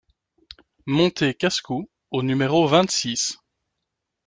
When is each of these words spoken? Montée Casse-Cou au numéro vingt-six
Montée 0.87 1.35
Casse-Cou 1.35 1.87
au 2.09 2.23
numéro 2.23 2.65
vingt-six 2.65 3.37